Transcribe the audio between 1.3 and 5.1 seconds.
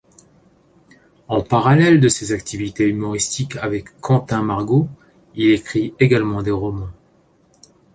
parallèle de ses activités humoristiques avec Quentin Margot,